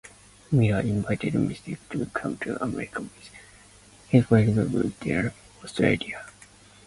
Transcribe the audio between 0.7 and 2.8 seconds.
invited Meeske to come to